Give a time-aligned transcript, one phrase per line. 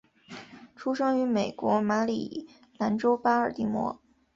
[0.75, 2.47] 出生于美国马里
[2.79, 4.01] 兰州巴尔的摩。